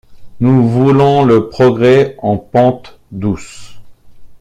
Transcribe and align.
Nous 0.39 0.67
voulons 0.67 1.23
le 1.25 1.47
progrès 1.49 2.15
en 2.23 2.35
pente 2.35 2.99
douce. 3.11 3.77